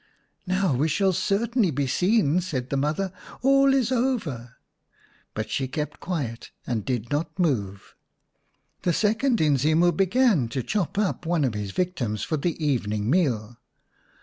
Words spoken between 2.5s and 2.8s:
the